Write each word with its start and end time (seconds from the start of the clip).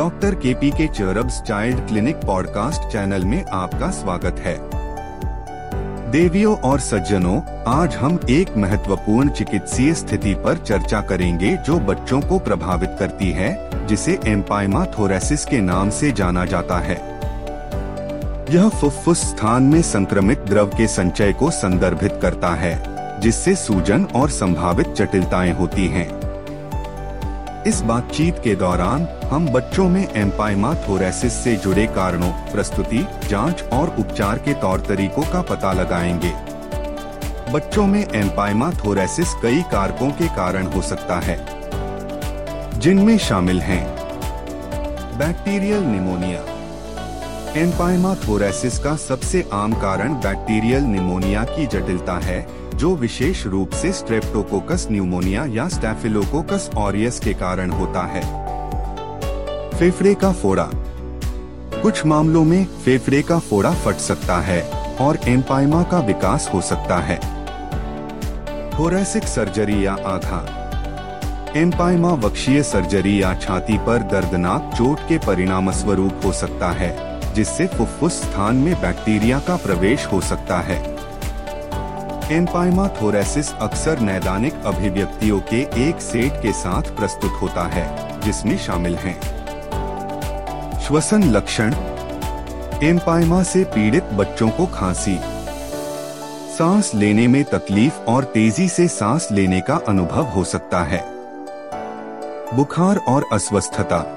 Doctor 0.00 0.34
K 0.34 0.54
P 0.54 0.70
K 0.70 0.86
cherubs 0.88 1.40
child 1.40 1.88
clinic 1.88 2.16
podcast 2.16 2.92
channel 2.92 3.24
में 3.24 3.44
आपका 3.46 3.90
स्वागत 3.90 4.36
है। 4.38 4.70
देवियों 6.10 6.56
और 6.56 6.80
सज्जनों, 6.80 7.42
आज 7.68 7.94
हम 7.94 8.20
एक 8.30 8.56
महत्वपूर्ण 8.56 9.28
चिकित्सीय 9.28 9.94
स्थिति 9.94 10.34
पर 10.34 10.56
चर्चा 10.56 11.00
करेंगे 11.00 11.56
जो 11.56 11.78
बच्चों 11.78 12.20
को 12.20 12.38
प्रभावित 12.38 12.96
करती 12.98 13.30
है, 13.30 13.70
जिसे 13.86 14.18
एम्पाइमा 14.26 14.86
थोरेसिस 14.86 15.44
के 15.44 15.60
नाम 15.60 15.90
से 15.90 16.12
जाना 16.12 16.44
जाता 16.44 16.78
है। 16.78 16.96
यह 18.54 18.68
फुफ्फुस 18.68 19.18
स्थान 19.18 19.62
में 19.62 19.82
संक्रमित 19.82 20.38
द्रव 20.38 20.66
के 20.66 20.86
संचय 20.86 21.32
को 21.32 21.50
संदर्भित 21.50 22.18
करता 22.22 22.54
है, 22.54 22.82
जिससे 23.20 23.54
सूजन 23.54 24.04
और 24.04 24.30
संभावित 24.30 24.88
जटिलताएँ 24.88 25.52
होती 25.52 25.86
हैं। 25.86 26.19
इस 27.66 27.80
बातचीत 27.80 28.38
के 28.44 28.54
दौरान 28.54 29.02
हम 29.24 29.48
बच्चों 29.48 29.88
में 29.88 30.14
एम्पाइमा 30.14 30.72
थोरेसिस 30.74 31.32
से 31.32 31.54
जुड़े 31.56 31.86
कारणों, 31.86 32.30
प्रस्तुति, 32.52 33.06
जाँच 33.28 33.62
और 33.72 33.94
उपचार 33.98 34.38
के 34.38 34.54
तौर 34.54 34.80
तरीकों 34.80 35.22
का 35.22 35.42
पता 35.42 35.72
लगाएँगे। 35.72 36.32
बच्चों 37.52 37.86
में 37.86 38.06
एम्पाइमा 38.14 38.70
थोरेसिस 38.74 39.34
कई 39.34 39.62
कारकों 39.62 40.10
के 40.10 40.28
कारण 40.28 40.66
हो 40.66 40.82
सकता 40.82 41.18
है, 41.20 41.36
जिनमें 42.78 43.16
शामिल 43.18 43.60
हैं। 43.60 43.84
बैक्टीरियल 45.18 45.82
निमोनिया 45.82 46.40
एम्पाइमा 47.56 48.14
थोरेसिस 48.14 48.78
का 48.78 48.96
सबसे 48.96 49.48
आम 49.52 49.72
कारण 49.72 50.14
बैक्टीरियल 50.14 50.82
निमोनिया 50.82 51.44
की 51.44 51.66
जटिलता 51.66 52.18
है। 52.18 52.40
जो 52.80 52.94
विशेष 52.96 53.46
रूप 53.46 53.70
से 53.70 53.92
स्ट्रेप्टोकोकस 53.92 54.86
न्यूमोनिया 54.90 55.44
या 55.44 55.68
स्टैफिलोकोकस 55.68 56.70
ऑरियस 56.76 57.18
के 57.20 57.32
कारण 57.34 57.70
होता 57.70 58.02
है। 58.06 58.20
फेफड़े 59.78 60.14
का 60.14 60.32
फोड़ा। 60.32 60.70
कुछ 61.82 62.06
मामलों 62.06 62.44
में, 62.44 62.64
फेफड़े 62.84 63.22
का 63.22 63.38
फोड़ा 63.38 63.72
फट 63.74 63.94
सकता 63.94 64.40
है 64.40 64.62
और 64.96 65.18
एम्पाइमा 65.24 65.82
का 65.82 65.98
विकास 65.98 66.50
हो 66.54 66.60
सकता 66.60 66.98
है। 66.98 67.18
थोरेसिक 68.78 69.24
सर्जरी 69.24 69.86
या 69.86 69.92
आघात 69.92 71.56
एम्पाइमा 71.56 72.12
वक्षीय 72.12 72.62
सर्जरी 72.62 73.22
या 73.22 73.34
छाती 73.34 73.78
पर 73.78 73.98
दर्दनाक 73.98 74.72
चोट 74.74 74.98
के 74.98 75.18
परिणाम 75.18 75.70
स्वरूप 75.70 76.20
हो 76.24 76.32
सकता 76.32 76.70
है, 76.70 77.20
जिससे 77.34 77.66
फुफ्फुस 77.66 78.12
स्थान 78.12 78.56
में 78.56 78.74
बैक्टीरिया 78.74 79.38
का 79.38 79.56
प्रवेश 79.56 80.06
हो 80.06 80.20
सकता 80.20 80.60
है। 80.60 81.09
एम्पाइमा 82.30 82.88
थोरेसिस 82.88 83.54
अक्सर 83.54 84.00
नैदानिक 84.00 84.54
अभिव्यक्तियों 84.66 85.40
के 85.40 85.88
एक 85.88 86.00
सेट 86.00 86.32
के 86.32 86.52
साथ 86.52 86.82
प्रस्तुत 86.82 87.38
होता 87.42 87.66
है, 87.66 88.20
जिसमें 88.20 88.58
शामिल 88.58 88.96
हैं। 88.96 89.20
श्वसन 90.80 91.22
लक्षण। 91.22 91.74
एम्पाइमा 92.82 93.42
से 93.42 93.64
पीड़ित 93.64 94.04
बच्चों 94.04 94.50
को 94.50 94.66
खांसी। 94.66 95.20
सांस 96.58 96.94
लेने 96.94 97.26
में 97.26 97.44
तकलीफ़ 97.44 97.98
और 97.98 98.24
तेज़ी 98.24 98.68
से 98.68 98.88
सांस 98.88 99.28
लेने 99.32 99.60
का 99.60 99.80
अनुभव 99.88 100.24
हो 100.24 100.44
सकता 100.44 100.82
है। 100.82 101.04
बुखार 102.54 102.96
और 102.96 103.24
अस्वस्थता। 103.32 104.16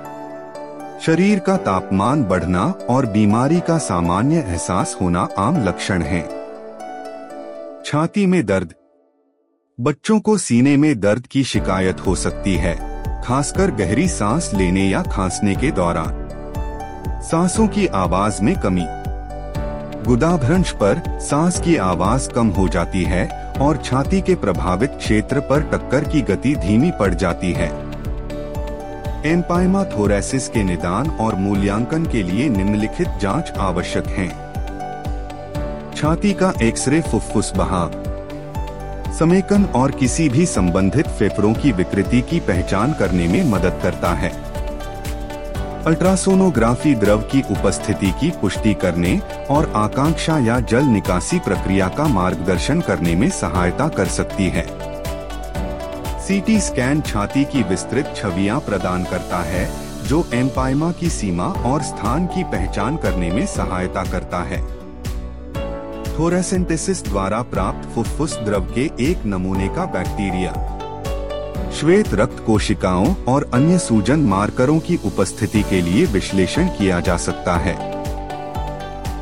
शरीर 1.05 1.39
का 1.39 1.57
तापमान 1.57 2.23
बढ़ना 2.23 2.73
और 2.89 3.05
बीमारी 3.05 3.59
का 3.59 3.77
सामान्य 3.77 4.35
एहसास 4.35 4.97
होना 5.01 5.27
आम 5.37 5.63
लक्षण 5.63 6.01
हैं। 6.01 6.42
छाती 7.85 8.25
में 8.25 8.45
दर्द। 8.45 8.73
बच्चों 9.79 10.19
को 10.19 10.37
सीने 10.37 10.77
में 10.77 10.99
दर्द 10.99 11.27
की 11.27 11.43
शिकायत 11.43 11.99
हो 11.99 12.15
सकती 12.15 12.55
है, 12.55 12.75
खासकर 13.23 13.71
गहरी 13.71 14.07
सांस 14.07 14.51
लेने 14.53 14.89
या 14.89 15.01
खांसने 15.01 15.55
के 15.55 15.71
दौरान। 15.71 17.21
सांसों 17.21 17.67
की 17.67 17.87
आवाज़ 17.87 18.41
में 18.41 18.55
कमी। 18.59 18.85
गुदाभ्रंश 20.05 20.71
पर 20.71 21.19
सांस 21.21 21.59
की 21.61 21.75
आवाज़ 21.75 22.29
कम 22.29 22.47
हो 22.47 22.67
जाती 22.67 23.03
है 23.03 23.53
और 23.61 23.77
छाती 23.77 24.21
के 24.21 24.35
प्रभावित 24.35 24.89
क्षेत्र 24.89 25.39
पर 25.39 25.61
टक्कर 25.61 26.03
की 26.03 26.21
गति 26.21 26.55
धीमी 26.55 26.91
पड़ 26.91 27.13
जाती 27.13 27.53
है। 27.53 27.69
एम्पाइमा 29.25 29.83
थोरेसिस 29.83 30.47
के 30.47 30.63
निदान 30.63 31.09
और 31.09 31.35
मूल्यांकन 31.35 32.05
के 32.05 32.23
लिए 32.23 32.49
निम्नलिखित 32.49 33.07
जाँच 33.21 33.51
आवश्यक 33.51 34.07
हैं। 34.07 34.42
छाती 35.95 36.33
का 36.33 36.53
एक्सरे 36.61 37.01
फुफ्फुस 37.01 37.51
बहा। 37.55 37.85
समेकन 39.13 39.65
और 39.65 39.91
किसी 39.91 40.29
भी 40.29 40.45
संबंधित 40.45 41.07
फेफड़ों 41.07 41.53
की 41.53 41.71
विकृति 41.71 42.21
की 42.21 42.39
पहचान 42.39 42.93
करने 42.93 43.27
में 43.27 43.43
मदद 43.43 43.79
करता 43.83 44.13
है। 44.13 44.31
अल्ट्रासोनोग्राफी 45.85 46.95
द्रव 46.95 47.21
की 47.21 47.41
उपस्थिति 47.51 48.11
की 48.11 48.31
पुष्टि 48.31 48.73
करने 48.73 49.19
और 49.49 49.71
आकांक्षा 49.75 50.37
या 50.37 50.59
जल 50.59 50.83
निकासी 50.83 51.39
प्रक्रिया 51.39 51.87
का 51.87 52.07
मार्गदर्शन 52.07 52.81
करने 52.81 53.15
में 53.15 53.29
सहायता 53.29 53.87
कर 53.87 54.05
सकती 54.05 54.49
है। 54.49 54.65
सीटी 56.19 56.59
स्कैन 56.59 57.01
छाती 57.01 57.43
की 57.43 57.63
विस्तृत 57.63 58.13
छवियाँ 58.17 58.59
प्रदान 58.59 59.03
करता 59.03 59.43
है, 59.43 59.69
जो 60.07 60.27
एम्पाइमा 60.33 60.91
की 60.91 61.09
सीमा 61.09 61.47
और 61.65 61.83
स्थान 61.83 62.25
की 62.25 62.43
पहचान 62.43 62.97
करने 62.97 63.31
में 63.31 63.45
सहायता 63.45 64.03
करता 64.03 64.43
है। 64.43 64.82
थोरेसेंटेसिस 66.19 67.03
द्वारा 67.03 67.41
प्राप्त 67.41 67.89
फुफ्फुस 67.89 68.37
द्रव 68.37 68.61
के 68.61 68.81
एक 68.81 69.25
नमूने 69.25 69.67
का 69.67 69.85
बैक्टीरिया। 69.85 70.51
श्वेत 71.71 72.13
रक्त 72.13 72.43
कोशिकाओं 72.45 73.15
और 73.27 73.51
अन्य 73.53 73.77
सूजन 73.77 74.19
मार्करों 74.19 74.79
की 74.79 74.99
उपस्थिति 75.05 75.63
के 75.63 75.81
लिए 75.81 76.05
विश्लेषण 76.05 76.67
किया 76.67 76.99
जा 76.99 77.17
सकता 77.17 77.55
है। 77.55 77.75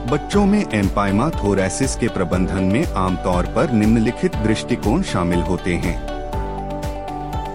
बच्चों 0.07 0.45
में 0.45 0.65
एम्पाइमा 0.73 1.29
थोरेसिस 1.29 1.95
के 1.95 2.07
प्रबंधन 2.07 2.63
में 2.63 2.85
आमतौर 2.87 3.45
पर 3.45 3.71
निम्नलिखित 3.71 4.35
दृष्टिकोण 4.35 5.01
शामिल 5.01 5.39
होते 5.39 5.75
हैं। 5.75 5.97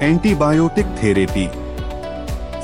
Antibiotic 0.02 0.86
therapy. 1.02 1.65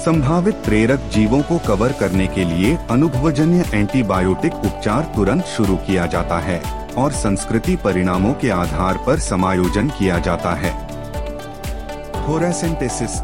संभावित 0.04 0.54
प्रेरक 0.54 1.00
जीवों 1.12 1.40
को 1.42 1.58
कवर 1.58 1.92
करने 1.92 2.26
के 2.26 2.44
लिए 2.44 2.76
अनुभवजन्य 2.90 3.64
एंटीबायोटिक 3.74 4.54
उपचार 4.54 5.02
तुरंत 5.16 5.44
शुरू 5.46 5.76
किया 5.76 6.06
जाता 6.06 6.38
है 6.38 6.60
और 6.94 7.12
संस्कृति 7.12 7.76
परिणामों 7.76 8.32
के 8.34 8.50
आधार 8.50 8.96
पर 9.06 9.18
समायोजन 9.18 9.88
किया 9.88 10.18
जाता 10.18 10.54
है। 10.54 10.72
थोरेसेंटेसिस 12.18 13.20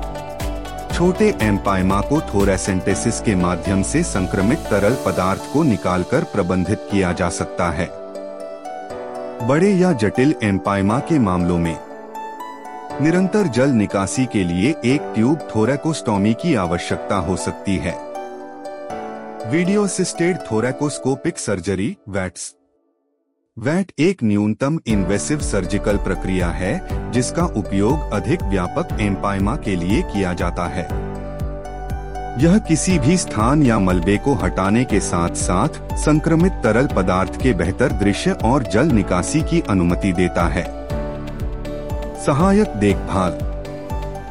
छोटे 0.94 1.34
एम्पाइमा 1.43 2.00
को 2.00 2.21
थोरेसेंटेसिस 2.21 3.21
के 3.21 3.34
माध्यम 3.34 3.83
से 3.83 4.03
संक्रमित 4.03 4.59
तरल 4.59 4.97
पदार्थ 5.06 5.53
को 5.53 5.62
निकालकर 5.62 6.25
प्रबंधित 6.25 6.88
किया 6.91 7.12
जा 7.12 7.28
सकता 7.31 7.71
है। 7.71 7.91
बड़े 9.49 9.72
या 9.72 9.93
जटिल 9.93 10.34
एम्पाइमा 10.43 10.99
के 10.99 11.19
मामलों 11.19 11.59
में 11.59 11.88
निरंतर 13.03 13.47
जल 13.47 13.70
निकासी 13.70 14.26
के 14.26 14.44
लिए 14.44 14.75
एक 14.84 15.12
ट्यूब 15.14 15.38
थोरेकोस्टोमी 15.56 16.34
की 16.34 16.54
आवश्यकता 16.54 17.16
हो 17.16 17.36
सकती 17.36 17.76
है। 17.76 17.98
Video 19.50 19.84
assisted 19.84 20.36
thoracoscopic 20.36 21.38
surgery, 21.38 21.97
VATS. 22.08 22.54
VATS 23.58 23.92
एक 23.98 24.25
न्यूनतम 24.25 24.78
इन्वेसिव 24.87 25.41
सर्जिकल 25.41 25.97
प्रक्रिया 25.97 26.48
है, 26.48 26.88
जिसका 27.12 27.44
उपयोग 27.44 28.12
अधिक 28.12 28.42
व्यापक 28.42 29.00
एम्पाइमा 29.00 29.56
के 29.56 29.76
लिए 29.76 30.03
किया 30.03 30.34
जाता 30.34 30.66
है। 30.66 30.88
यह 32.44 32.58
किसी 32.58 32.98
भी 32.98 33.16
स्थान 33.16 33.62
या 33.62 33.78
मलबे 33.78 34.16
को 34.16 34.34
हटाने 34.34 34.84
के 34.84 35.00
साथ 35.00 35.31
साथ 35.31 35.97
संक्रमित 35.97 36.53
तरल 36.53 36.87
पदार्थ 36.87 37.42
के 37.42 37.54
बेहतर 37.54 37.92
दृश्य 37.92 38.32
और 38.32 38.62
जल 38.62 38.87
निकासी 38.87 39.41
की 39.41 39.60
अनुमति 39.60 40.12
देता 40.12 40.48
है। 40.48 40.78
सहायक 42.19 42.69
देखभाल, 42.69 43.39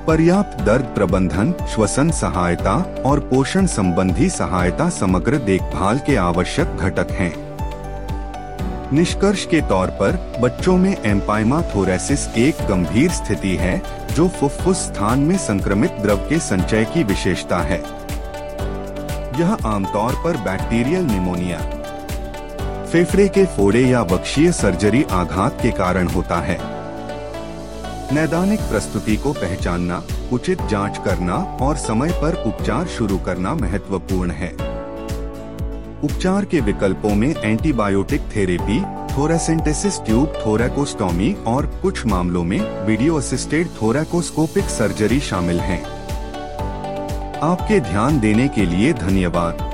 पर्याप्त 0.08 0.64
दर्द 0.64 0.86
प्रबंधन, 0.86 1.54
श्वसन 1.74 2.10
सहायता 2.12 2.74
और 3.06 3.20
पोषण 3.20 3.66
संबंधी 3.66 4.30
सहायता 4.30 4.90
समग्र 4.90 5.38
देखभाल 5.38 6.00
के 6.00 6.16
आवश्यक 6.16 6.68
घटक 6.68 7.12
हैं। 7.12 7.34
निष्कर्ष 8.94 9.46
के 9.46 9.62
तौर 9.62 9.88
पर, 9.88 10.38
बच्चों 10.42 10.78
में 10.78 10.96
एम्पाइमा 11.06 11.62
थोरेसिस 11.76 12.28
एक 12.38 12.68
गंभीर 12.70 13.12
स्थिति 13.12 13.56
है, 13.56 13.82
जो 14.12 14.28
फुफ्फुस 14.30 14.78
स्थान 14.78 15.20
में 15.20 15.38
संक्रमित 15.38 15.92
द्रव 15.92 16.18
के 16.18 16.40
संचय 16.40 16.86
की 16.86 17.04
विशेषता 17.04 17.58
है। 17.58 17.82
यह 19.40 19.58
आमतौर 19.66 20.22
पर 20.24 20.38
बैक्टीरियल 20.38 21.04
निमोनिया, 21.04 21.60
फेफड़े 22.92 23.28
के 23.28 23.46
फोड़े 23.46 23.82
या 23.82 24.02
वक्षीय 24.02 24.52
सर्जरी 24.52 25.06
आघात 25.12 25.62
के 25.62 25.72
कारण 25.72 26.08
होता 26.08 26.36
है। 26.36 26.77
नैदानिक 28.14 28.60
प्रस्तुति 28.60 29.16
को 29.18 29.32
पहचानना, 29.34 30.02
उचित 30.34 30.62
जाँच 30.62 30.98
करना 30.98 31.36
और 31.62 31.78
समय 31.78 32.12
पर 32.22 32.44
उपचार 32.48 32.88
शुरू 32.88 33.18
करना 33.18 33.54
महत्वपूर्ण 33.56 34.32
है 34.32 34.52
उपचार 36.04 36.46
के 36.46 36.60
विकल्पों 36.60 37.14
में 37.16 37.28
antibiotic 37.36 38.22
therapy 38.36 38.80
thoracentesis 39.14 40.00
tube 40.02 40.34
thoracostomy 40.46 41.34
और 41.48 41.66
कुछ 41.82 42.06
मामलों 42.06 42.44
में 42.44 42.60
वीडियो 42.86 43.18
असिस्टेड 43.18 43.68
थोरेकोस्कोपिक 43.82 44.70
सर्जरी 44.70 45.20
शामिल 45.20 45.60
हैं। 45.60 45.84
आपके 47.44 47.80
ध्यान 47.80 48.20
देने 48.20 48.48
के 48.48 48.66
लिए 48.66 48.94
धन्यवाद 48.94 49.67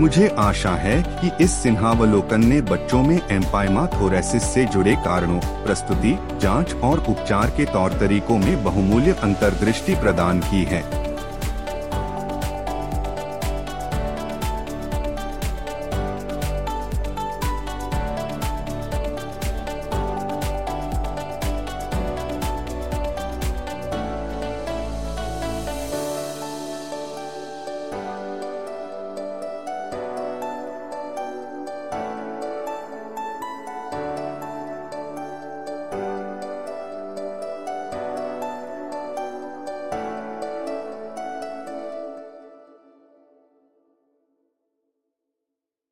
मुझे 0.00 0.28
आशा 0.38 0.70
है 0.70 1.02
कि 1.02 1.30
इस 1.44 1.52
सिन्हावलोकन 1.52 2.44
ने 2.46 2.60
बच्चों 2.60 3.02
में 3.02 3.20
एम्पाइमाथोरेसिस 3.30 4.42
से 4.44 4.64
जुड़े 4.64 4.94
कारणों, 4.96 5.40
प्रस्तुति, 5.64 6.16
जाँच 6.40 6.72
और 6.74 7.04
उपचार 7.08 7.50
के 7.50 7.64
तौर 7.64 7.92
तरीकों 7.92 8.38
में 8.38 8.64
बहुमूल्य 8.64 9.16
अंतर्दृष्टि 9.22 9.94
प्रदान 9.94 10.40
की 10.40 10.64
है। 10.64 10.82